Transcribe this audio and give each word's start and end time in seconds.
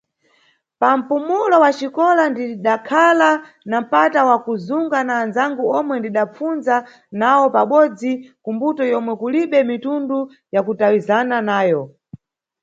Pa 0.79 0.89
mpumulo 0.99 1.55
wa 1.63 1.71
xikola 1.77 2.23
ndidakhala 2.31 3.29
na 3.69 3.77
mpata 3.83 4.19
wa 4.29 4.37
kuzunga 4.45 4.99
na 5.07 5.13
anzangu 5.23 5.63
omwe 5.77 5.95
ndidambapfunza 5.97 6.75
nawo 7.19 7.45
pabodzi 7.55 8.11
ku 8.43 8.49
mbuto 8.55 8.83
yomwe 8.91 9.13
kulibe 9.21 9.59
mitundu 9.71 10.17
ya 10.53 10.61
kutawizana 10.65 11.37
nayo. 11.49 11.81